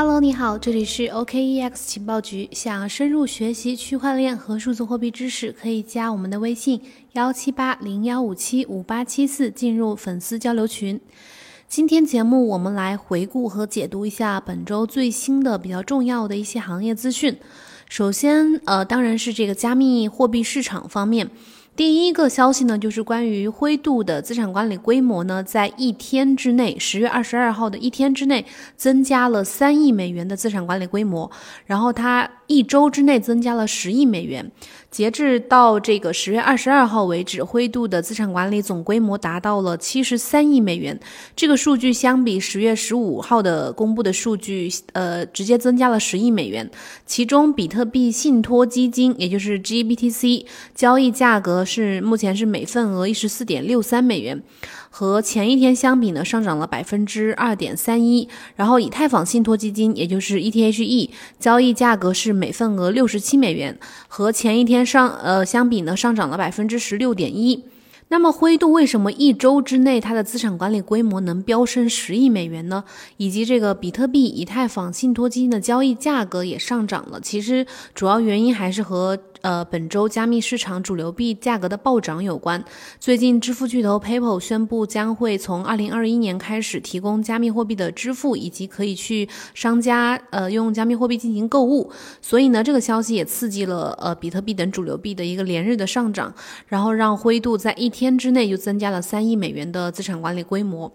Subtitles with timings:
[0.00, 2.48] Hello，你好，这里是 OKEX 情报局。
[2.52, 6.80] 想深入学习区块链和数字货币知识，可以加我们的微信
[7.14, 11.00] 幺七八零幺五七五八七四，进入粉丝交流群。
[11.66, 17.36] 今天节目我们来回顾和解读一下本周最新的比较重要的一些行业资讯。
[17.88, 21.28] 首先，呃，当然是这个加密货币市场方面。
[21.78, 28.44] 第一个消息呢，就是关于灰度的资产管理规模呢，在一天之内，十月二十二号的一天之内，
[28.76, 31.30] 增加了三亿美元的资产管理规模，
[31.66, 34.50] 然后它一周之内增加了十亿美元。
[34.90, 40.98] 截至到这个十月二十二号为止，灰度的资产管理总规模达到了七十三亿美元。
[41.36, 46.68] 这个数据相比十月十五号的公布的数据，呃，直接增加了十亿美元。
[47.06, 54.42] 其中，比特币信托基金，也就是 GBTC，交易价格是目前是每份额一十四点六三美元。
[54.90, 58.26] 和前一天相比呢，上涨了百分之二点三一。
[58.56, 67.64] 然后，以太坊信托基金，也就是 ETHE，交易价格是每份额六十七美元，和前一天上呃相比呢，上涨了百分之十六点一。
[68.10, 72.82] 那么，灰度为什么一周之内它的资产管理规模能飙升十亿美元呢？
[73.18, 77.20] 以及这个比特币、以太坊信托基金的交易价格也上涨了。
[77.20, 79.18] 其实，主要原因还是和。
[79.42, 82.62] 呃，本周加密市场主流币价格的暴涨有关。
[82.98, 91.90] 最近，支付巨头 PayPal 宣布将会从二零二一年开始提供加密货币的支付，以及可以去商家呃用加密货币进行购物。
[92.20, 96.34] 所以呢，这个消息也刺激了呃比特币等主流币的一个连日的上涨，
[96.66, 100.92] 然后让灰度在一天之内就增加了三亿美元的资产管理规模。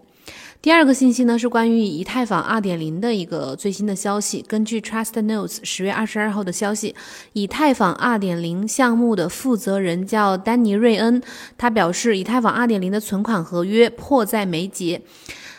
[0.64, 4.42] 第二个信息呢是关于以太坊二点零的一个最新的消息。
[4.48, 6.94] 根据 Trust Notes 十月二十二号的消息，
[7.34, 11.22] 以太坊二点零项目的负责人叫丹尼瑞恩，
[11.58, 15.02] 他表示以太坊二点零的存款合约迫在眉睫。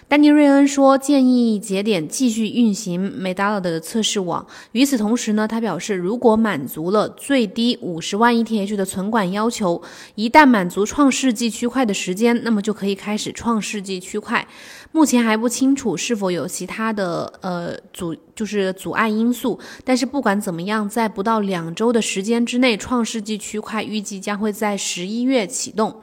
[0.08, 4.46] 丹尼瑞恩说，建议节点继续运行 Medalla 的测试网。
[4.74, 9.82] 与此同时呢，他表示，如果满足了最低五十万 ETH 的存管要求，
[10.14, 14.48] 一旦满足创世纪区块的时间，那么就可以开始创世纪区块。
[14.92, 19.60] 目前还不清楚是否有其他的呃阻，就是阻碍因素。
[19.84, 26.00] 但是不管怎么样，在不到两周的时间之内，创世纪区块预计将会在十一月启动。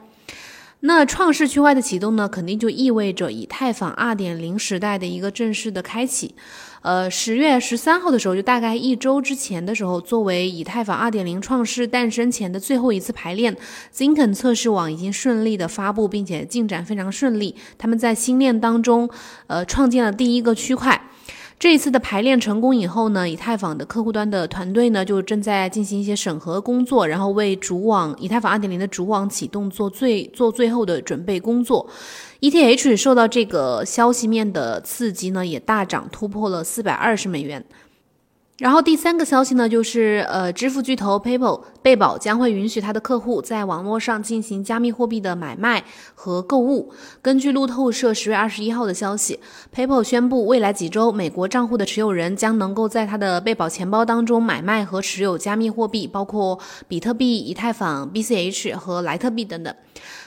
[0.85, 6.35] 那创世区块的启动呢，肯定就意味着以太坊二点零时代的一个正式的开启。
[6.81, 13.57] 呃，十月十三号的时候，就大概一周之前的时候，作为以太坊二点零创世诞生前的最后一次排练
[13.95, 17.55] Zink 测试网已经顺利的发布，并且进展非常顺利。
[17.79, 19.09] 他们在新链当中，
[19.47, 21.01] 呃，创建了第一个区块。
[21.63, 31.89] 这一次的排练成功以后呢，以太坊的客户端的团队呢就正在进行一些审核工作，然后为主网以太坊二点零的主网启动做最做最后的准备工作。
[32.41, 37.65] ETH 受到这个消息面的刺激呢，也大涨突破了四百二十美元。
[38.63, 45.83] 然后第三个消息呢，就是呃，支付巨头 PayPal 贝宝将会允许他的客户在网络上进行加密货币的买卖
[46.15, 46.93] 和购物。
[47.21, 49.41] 根据路透社十月二十一号的消息
[49.75, 56.57] ，PayPal 宣布，未来几周，美国账户的持有人将能够在他的贝宝钱包当中买卖和持有加密货币，包括
[56.87, 59.75] 比特币、以太坊、BCH 和莱特币等等。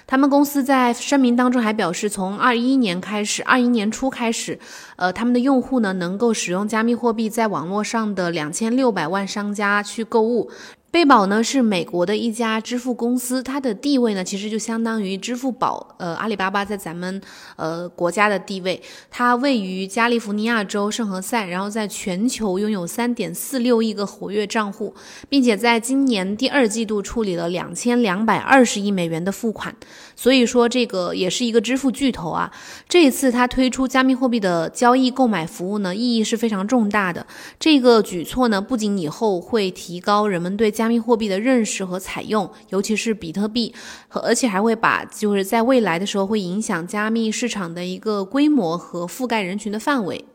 [0.08, 4.60] 他们公司在声明当中还表示，从二一年开始，二一年初开始，
[4.98, 10.52] 呃，他们的用户呢能够使用加密货币在网络上的两千六百万商家去购物。
[10.96, 17.22] 贝宝呢是美国的一家支付公司，它的地位呢其实就相当于支付宝，呃，阿里巴巴在咱们
[17.58, 18.82] 呃国家的地位。
[19.12, 24.96] 它位于加利福尼亚州圣何塞，然后在全球拥有三点四六亿个活跃账户，
[25.28, 29.76] 并且在今年第二季度处理了两千两百二十亿美元的付款。
[30.16, 32.52] 所以说这个也是一个支付巨头啊。
[32.88, 37.26] 这一次它推出加密货币的交易购买服务呢，意义是非常重大的。
[37.60, 43.74] 这个举措呢，不仅以后会提高人们对加密货币的认识和采用，尤其是比特币，
[44.08, 50.26] 和而且还会把就是在未来的时候会影响加密市场的一个规模和覆盖人群的范围。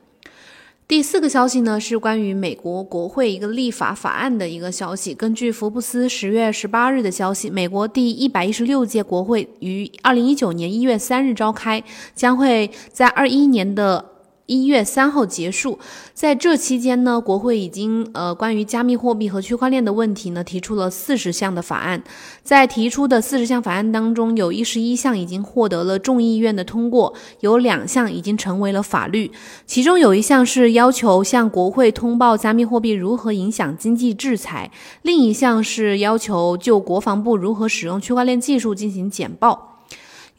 [0.90, 5.14] 第四个消息呢是关于美国国会一个立法法案的一个消息。
[5.14, 11.80] 根据福布斯十月十八日的消息，美国第一百一十六届国会于二零一九年一月三日召开，
[12.16, 14.04] 将会在二一年的。
[14.50, 15.78] 一月三号结束，
[16.12, 22.02] 在这期间呢，国会已经呃关于加密货币和区块链的问题呢提出了四十项的法案，
[22.42, 29.30] 在提出的四十项法案当中，有一十一项已经获得了众议院的通过，有两项已经成为了法律，
[29.66, 34.68] 其中有一项是要求向国会通报加密货币如何影响经济制裁，
[35.02, 39.69] 另一项是要求就国防部如何使用区块链技术进行简报。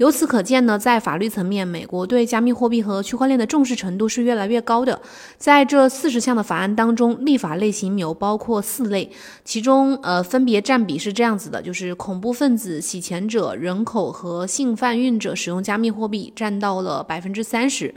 [0.01, 4.99] 由此可见呢，在法律层面，美国对加密货币和区块链的重视程度是越来越高的。
[5.37, 9.11] 在这四十项的法案当中，立法类型有包括四类，
[9.45, 17.93] 其中呃分别占比是这样子的：就是恐怖分子、洗钱者、人口和性贩运者使用加密货币占到了百分之三十。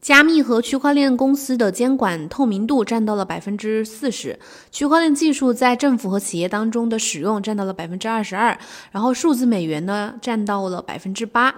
[0.00, 4.38] 加密和区块链公司的监管透明度占到了百分之四十，
[4.70, 8.58] 区块链技术在政府和企业当中的使用占到了百分之二十二，
[8.90, 11.54] 然后数字美元呢占到了百分之八。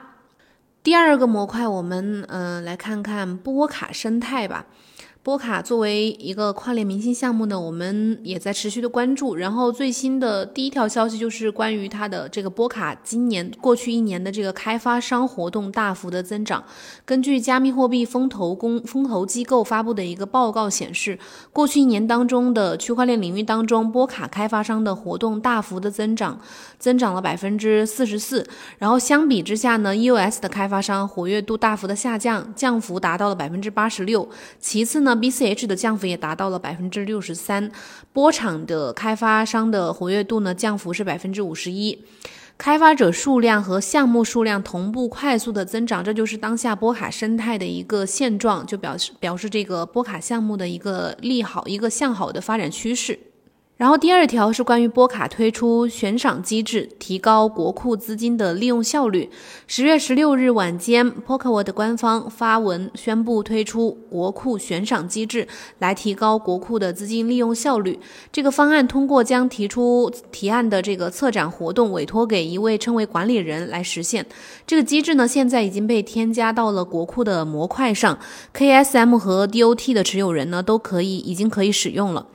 [0.82, 4.66] 第二个模块，我们嗯来看看波卡生态吧。
[5.24, 9.36] 波卡作为一个跨链明星项目呢，我们也在持续的关注。
[9.36, 16.64] 然后最新的第一条消息就是关于它的这个波卡今年过去一年的这个开发商活动大幅的增长。
[17.04, 21.16] 根据加密货币风投公风投机构发布的一个报告显示，
[21.52, 26.40] 过去一年当中的区块链领域当中，波卡开发商的活动大幅的增长，
[26.80, 28.44] 增长了百分之四十四。
[28.78, 34.28] 然后相比之下呢，EOS 的开发商活跃度大幅的下降，降幅达到了百分之八十六。
[34.58, 35.11] 其次呢。
[35.16, 37.70] BCH 的降幅也达到了百分之六十三，
[38.12, 42.04] 波场的开发商的活跃度呢降幅是百分之五十一，
[42.58, 53.18] 开发者数量和项目数量同步快速的增长，这就是当下波卡生态的一个现状，就表示表示这个波卡项目的一个利好，一个向好的发展趋势。
[53.82, 59.28] 然后第二条是关于波卡推出悬赏机制，提高国库资金的利用效率。
[59.66, 65.48] 十月十六日晚间 p o k e w o r d 官方发文宣布推出国库悬赏机制，
[65.80, 67.98] 来提高国库的资金利用效率。
[68.30, 74.24] 这个方案通过将提出提案的这个策展活动委托给一位称为管理人来实现。
[74.64, 78.16] 这个机制呢，现在已经被添加到了国库的模块上
[78.54, 82.28] ，KSM 和 DOT 的持有人呢都可以已经可以使用了。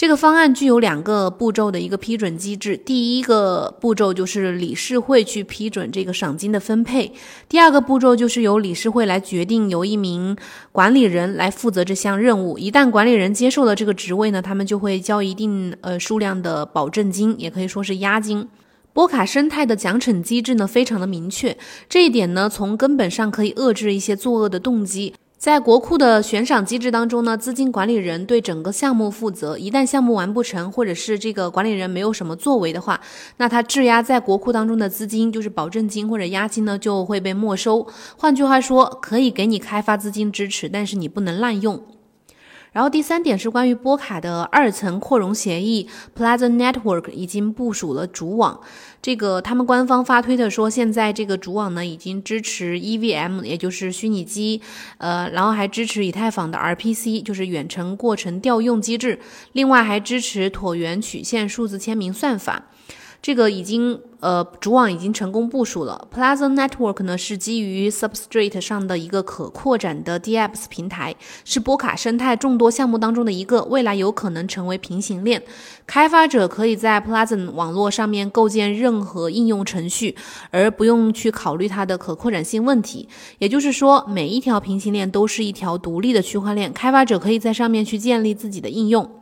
[0.00, 7.12] 这个方案具有两个步骤的一个批准机制，第一个步骤就是理事会去批准这个赏金的分配，
[7.50, 10.34] 第二个步骤就是由理事会来决定由一名
[10.72, 12.56] 管理人来负责这项任务。
[12.58, 18.48] 一旦管理人接受了这个职位呢，他们就会交一定呃数量的保证金，也可以说是押金。
[18.94, 21.54] 波卡生态的奖惩机制呢非常的明确，
[21.90, 25.12] 这一点呢从根本上可以遏制一些作恶的动机。
[25.40, 29.56] 在国库的悬赏机制当中呢，资金管理人对整个项目负责。
[29.56, 33.00] 一旦项目完不成，或者是这个管理人没有什么作为的话，
[33.38, 37.86] 那他质押在国库当中的资金，就是保证金或者押金呢，就会被没收。
[38.18, 41.82] 换句话说，可以给你开发资金支持，但是你不能滥用。
[42.72, 48.60] 然后第三点是关于波卡的二层扩容协议，Plaza Network 已经部署了主网。
[49.02, 54.60] 这个他们官方发推的说，现在这个主网呢已经支持 EVM，也就是虚拟机，
[54.98, 59.18] 呃，然后还支持以太坊的 RPC，就是远程过程调用机制，
[59.52, 62.66] 另外还支持椭圆曲线数字签名算法。
[63.22, 66.08] 这个已经呃主网已经成功部署了。
[66.14, 71.14] Plaza Network 呢是基于 Substrate 上的一个可扩展的 DApps 平台，
[71.44, 75.42] 是波卡生态众多项目当中的一个，未来有可能成为平行链。
[75.86, 80.16] 开发者可以在 Plaza 网络上面构建任何应用程序，
[80.50, 83.08] 而不用去考虑它的可扩展性问题。
[83.38, 89.19] 也就是说，每一条平行链都是一条独立的区块链，开发者可以在上面去建立自己的应用。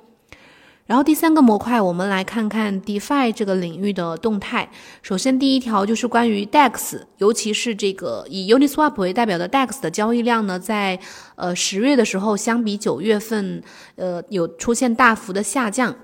[0.88, 4.70] 然后第三个模块，我们来看看 DeFi 这个领域的动态。
[5.02, 10.99] 首先，第一条就是关于 DEX，尤其是这个以 Uniswap 为代表的 DEX 的交易量呢，在
[11.37, 13.62] 呃十月的时候，相比九月份，
[13.96, 15.94] 呃有出现大幅的下降。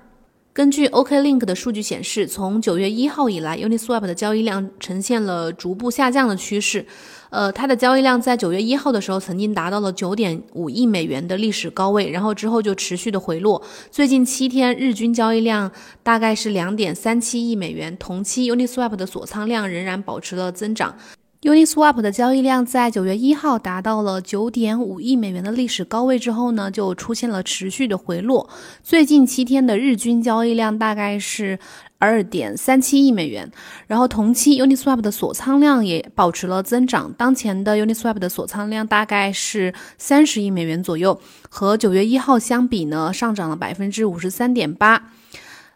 [0.53, 6.85] 根据 OKLink 的数据显示，从九月一号以来，Uniswap 的交易量呈现了逐步下降的趋势。
[7.35, 13.61] 呃，它的交易量在九月一号的时候曾经达到了九点五亿美元的历史高位，然后之后就持续的回落。
[13.91, 15.69] 最近七天日均交易量
[16.01, 20.95] 大概是两点三七亿美元，同期 Uniswap 的锁仓量仍然保持了增长。
[21.41, 28.49] Uniswap 的交易量在九月一号达到了九点五亿美元的历史高位之后呢，就出现了持续的回落。
[28.81, 31.59] 最近七天的日均交易量大概是
[31.97, 33.51] 二点三七亿美元，
[33.87, 37.13] 然后同期 Uniswap 的锁仓量也保持了增长。
[37.13, 45.11] 当前的 Uniswap 的锁仓量大概是三十亿美元左右，和九月一号相比呢，上涨了百分之五十三点八。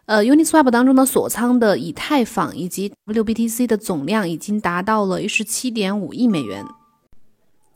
[0.06, 6.64] 呃，Uniswap 当中的锁仓的以太坊以及 WBTC 的总量已经达到了一十七点五亿美元。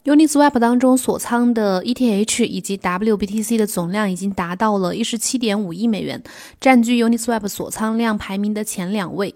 [0.04, 6.23] Uniswap 当中锁仓的 ETH 以及 WBTC 的总量已经达到了一十七点五亿美元，
[6.61, 9.34] 占据 Uniswap 锁仓量排名的前两位。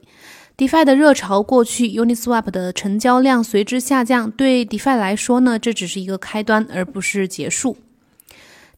[0.58, 4.30] DeFi 的热潮过去，Uniswap 的成交量随之下降。
[4.30, 7.78] 对 DeFi 来说呢，这只是一个开端，而不是结束。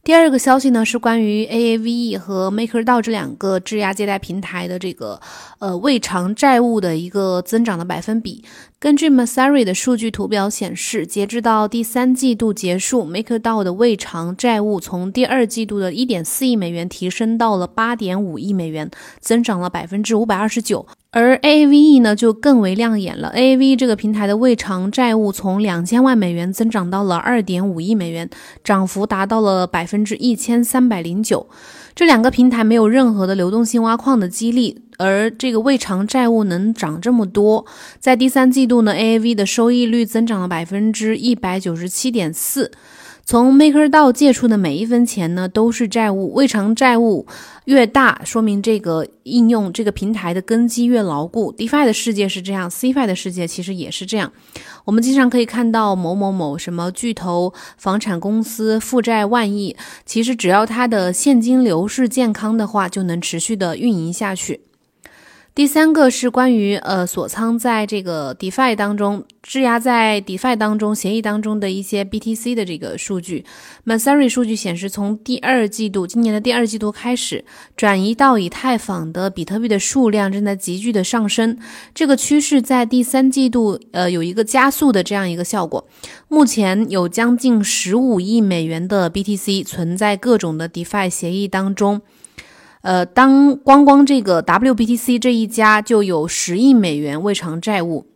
[0.02, 5.20] 第二个消息呢是关于 Aave 和 MakerDAO 这两个质押借贷平台的这个
[5.58, 8.42] 呃未偿债务的一个增长的百分比。
[8.78, 18.90] 根据 Masari 的数据图表显示，截至到第三季度结束，MakerDAO 的未偿债务从第二季度的1.4亿美元提升到了8.5亿美元，
[19.20, 20.86] 增长了百分之五百二十九。
[21.12, 28.30] 而 Aave 呢就更为亮眼了，Aave 这个平台的未偿债务从两千万美元增长到了二点五亿美元，
[28.62, 31.48] 涨幅达到了百分之一千三百零九。
[31.96, 37.66] 这两个平台没有任何的流动性挖矿的激励，而这个未偿债务能涨这么多，
[37.98, 42.70] 在第三季度呢，Aave 的收益率增长了百分之一百九十七点四。
[43.24, 46.34] 从 MakerDAO 借出的每一分钱呢，都是债务。
[46.34, 47.26] 未偿债务
[47.66, 51.52] 越大，说明这个应用这个平台的根基越牢固。
[51.56, 54.32] DeFi 的世界是这样，CFI 的世界其实也是这样。
[54.84, 64.62] 我们经常可以看到某某某什么巨头房产公司负债万亿，其实只要它的现金流是健康的话，就能持续的运营下去。
[65.60, 73.44] 第三个是关于呃锁仓在这个 DeFi 当中质押在 DeFi 当中协议当中的一些 BTC 的这个数据。
[73.84, 77.44] Masari 数据显示，从第二季度今年的第二季度开始，
[77.76, 81.58] 转移到以太坊的比特币的数量正在急剧的上升。
[81.94, 85.86] 这个趋势在第三季度呃有一个加速的这样一个效果。
[86.28, 92.00] 目前有将近十五亿美元的 BTC 存在各种的 DeFi 协议当中。
[92.82, 98.06] 呃，当光光这个 WBTC 这一家就有十亿美元未偿债务，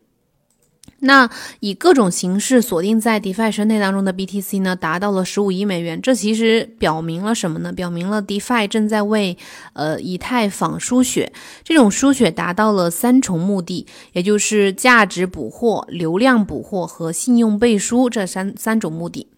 [1.01, 1.29] 那
[1.61, 6.01] 以各种形式锁定在 DeFi 生态当中的 BTC 呢，达到了十五亿美元。
[6.01, 7.71] 这其实表明了什么呢？
[7.75, 9.37] 表明了 DeFi 正在为
[9.75, 11.31] 呃以太坊输血，
[11.63, 19.29] 这种输血达到了三重目的，也就是价值捕获、流量捕获和信用背书这三三种目的。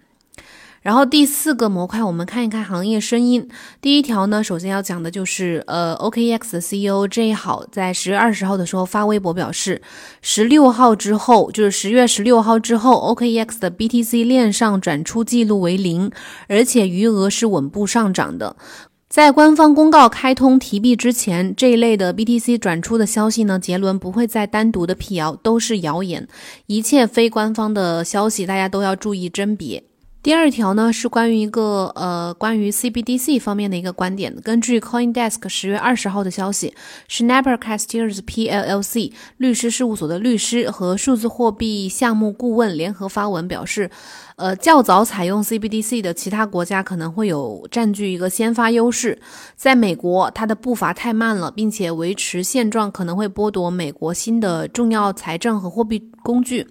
[0.86, 3.48] 然后第四个模块，我们看一看行业声音。
[3.80, 9.82] 第一条呢，首先要讲的就是呃，OKX 的 CEO J 好在十月二十号的时候发微博表示，
[10.22, 16.12] 十六号之后，就是十月十六号之后，OKX 的 BTC 链上转出记录为零，
[16.46, 18.54] 而且余额是稳步上涨的。
[19.08, 26.28] 在官方公告开通提币之前，这一类的 BTC 转出的消息呢，杰伦不会再单独的辟谣，都是谣言。
[26.66, 29.82] 一切非官方的消息，大家都要注意甄别。
[30.26, 34.34] 第二条呢是关于一个呃关于 CBDC 方面的一个观点。
[34.42, 36.74] 根据 CoinDesk 十月二十号的消息
[37.08, 43.88] ，Schnapper Castiers PLLC 律师事务所的律师和数字货币项目顾问联合发文表示，
[44.34, 49.20] 呃较早采用 CBDC 的其他国家可能会有占据一个先发优势。
[49.54, 56.66] 在美国，它的步伐太慢了，并且维持现状可能会剥夺美国新的重要财政和货币工具。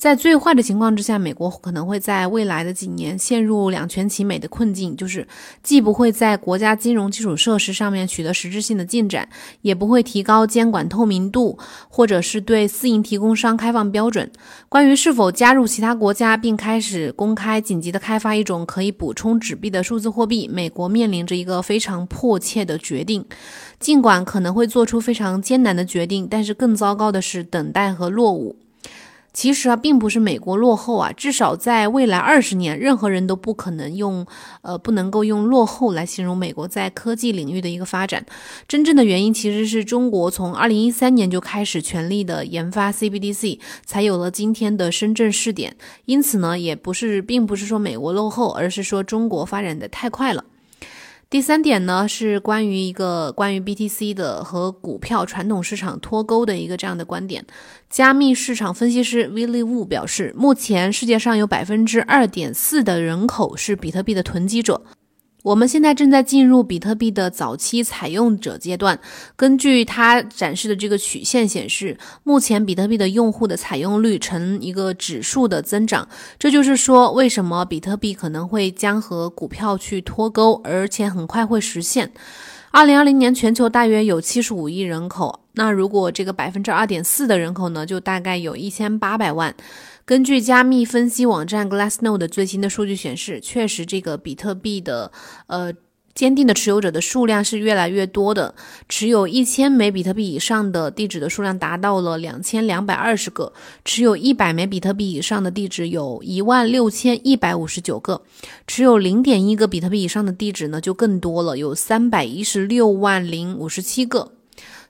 [0.00, 5.28] 在最坏的情况之下，美国可能会在未来的几年陷入两全其美的困境，就是
[5.62, 9.28] 既不会在国家金融基础设施上面取得实质性的进展，
[9.60, 11.58] 也不会提高监管透明度，
[11.90, 14.32] 或者是对私营提供商开放标准。
[14.70, 23.22] 关于是否加入其他国家并开始公开紧急的开发一种可以补充纸币的数字货币，美国面临着一个非常迫切的决定。
[23.78, 28.56] 尽管可能会做出非常艰难的决定，但是更糟糕的是等待和落伍。
[29.32, 34.26] 其实啊，并不是美国落后啊，至少在未来二十年，任何人都不可能用，
[34.62, 38.26] 呃，不能够用落后来形容美国在科技领域的一个发展。
[38.66, 45.76] 真正的原因其实是中国从二零一三年就开始全力的研发 CBDC，才有了今天的深圳试点。
[46.06, 50.44] 因此呢，也不是，并不是说美国落后，而是说中国发展的太快了。
[51.30, 57.46] 第三点呢，是关于一个关于 BTC 的和股票传统市场脱钩的一个这样的观点。
[57.88, 64.82] 加密市场分析师 Willie Wu 表示，目前世界上有百分之二点四的人口是比特币的囤积者。
[65.42, 68.98] 我们现在正在进入比特币的早期采用者阶段。
[69.36, 76.06] 根据他展示的这个曲线显示，目前比特币的用户的采用率呈一个指数的增长。
[76.38, 82.10] 这就是说，为什么比特币可能会将和股票去脱钩，而且很快会实现。
[82.70, 85.40] 二零二零年，全球大约有七十五亿人口。
[85.54, 89.54] 那如果这个百分之二点四的人口呢，就大概有一千八百万。
[90.10, 95.12] 根据加密分析网站 Glassnode 最新的数据显示，确实这个比特币的
[95.46, 95.72] 呃
[96.16, 98.52] 坚定的持有者的数量是越来越多的，
[98.88, 103.52] 持有一千枚比特币以上的地址的数量达到了两千两百二十个，
[103.84, 108.22] 持有一百枚比特币以上的地址有一万六千一百五十九个，
[108.66, 114.32] 持有零点一个比特币以上的地址呢就更多了，有三百一十六万零五十七个。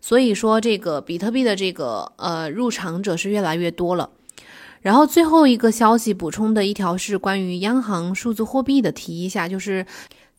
[0.00, 4.08] 所以说，这个比特币的这个呃入场者是越来越多了。
[4.80, 9.84] 然后最后一个消息补充的一条是关于央行数字货币的，提一下，就是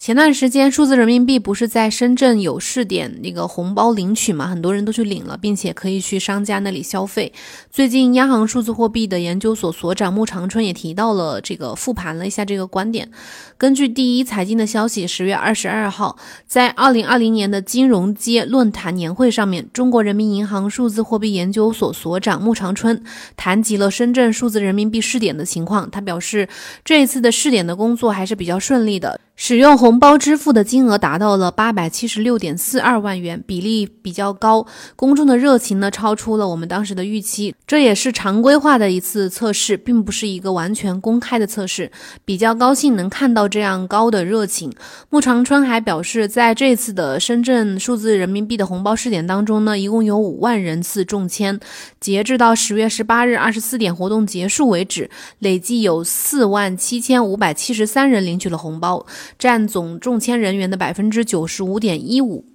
[0.01, 7.31] 前段时间数字人民币不是在深圳有试点那个红包领取嘛，很多人都去领了，并且可以去商家那里消费。
[7.70, 13.12] 最近央行数字货币的研究所所长穆长春也提到了这个复盘了一下这个观点。
[13.60, 16.17] 根据第一财经的消息，十月二十二号，
[16.48, 23.03] 在二零二零年的金融街论坛年会上面，中国人民银行数字货币研究所所长穆长春
[23.38, 25.91] 谈及了深圳数字人民币试点的情况。
[25.91, 26.50] 他表示，
[26.84, 29.22] 这一次的试点的工作还是比较顺利的。
[29.43, 34.67] 使用红包支付的金额达到了八百七十六点四二万元，比例比较高。
[34.95, 37.55] 公众的热情呢，超出了我们当时的预期。
[37.65, 41.91] 这也是常规化的一次测试，并不是一个完全公开的测试。
[42.24, 44.71] 比较高兴能看到这样高的热情。
[45.10, 51.60] 穆长春还表示，在这次的深圳数字人民币的红包试点当中呢，一共有五万人次中签。
[52.00, 59.03] 截至到十月十八日二十四点活动结束为止，累计有四万七千五百七十三人领取了红包。
[59.38, 62.45] 占总中签人员的百分之九十五点一五。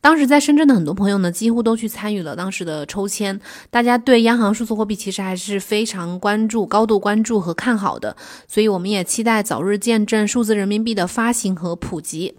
[0.00, 3.40] 当时在深圳的很多朋友呢，几乎都去参与了当时的抽签。
[3.68, 8.16] 大家对央行数字货币其实还是非常关注、高度关注和看好的，
[8.46, 12.36] 所以我们也期待早日见证数字人民币的发行和普及。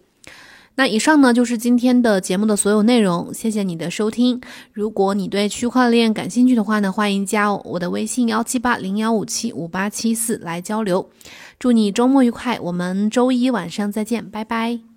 [0.75, 4.39] 那以上呢就是今天的节目的所有内容，谢谢你的收听。
[4.71, 11.09] 如果你对区块链感兴趣的话呢，欢迎加我的微信幺七八零幺五七五八七四来交流。
[11.59, 14.88] 祝你周末愉快，我们周一晚上再见，拜拜。